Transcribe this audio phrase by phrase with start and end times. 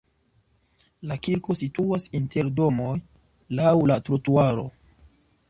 [1.11, 2.95] La kirko situas inter domoj
[3.61, 4.67] laŭ la trotuaro.